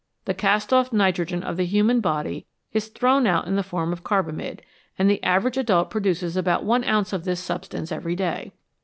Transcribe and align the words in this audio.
The 0.25 0.33
cast 0.33 0.73
off 0.73 0.91
nitrogen 0.91 1.43
of 1.43 1.57
the 1.57 1.65
human 1.65 1.99
body 1.99 2.47
is 2.73 2.87
thrown 2.87 3.27
out 3.27 3.45
in 3.47 3.55
the 3.55 3.61
form 3.61 3.93
of 3.93 4.03
carbamide, 4.03 4.61
and 4.97 5.07
the 5.07 5.23
average 5.23 5.57
adult 5.57 5.91
produces 5.91 6.35
about 6.35 6.63
1 6.65 6.83
ounce 6.85 7.13
of 7.13 7.23
this 7.23 7.39
substance 7.39 7.91
every 7.91 8.15
day. 8.15 8.51